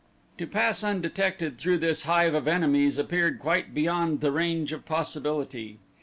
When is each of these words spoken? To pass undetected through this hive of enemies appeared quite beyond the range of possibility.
To 0.39 0.47
pass 0.47 0.83
undetected 0.83 1.59
through 1.59 1.77
this 1.77 2.01
hive 2.09 2.33
of 2.33 2.47
enemies 2.47 2.97
appeared 2.97 3.37
quite 3.37 3.75
beyond 3.75 4.21
the 4.21 4.31
range 4.31 4.71
of 4.73 4.83
possibility. 4.83 5.77